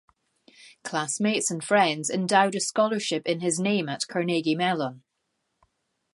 Classmates 0.83 1.51
and 1.51 1.63
friends 1.63 2.09
endowed 2.09 2.55
a 2.55 2.59
scholarship 2.59 3.21
in 3.27 3.41
his 3.41 3.59
name 3.59 3.87
at 3.87 4.07
Carnegie 4.07 4.55
Mellon. 4.55 5.03